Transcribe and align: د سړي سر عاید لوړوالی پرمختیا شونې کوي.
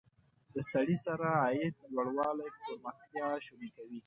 د 0.53 0.55
سړي 0.71 0.95
سر 1.03 1.19
عاید 1.39 1.75
لوړوالی 1.93 2.47
پرمختیا 2.63 3.27
شونې 3.45 3.69
کوي. 3.75 3.99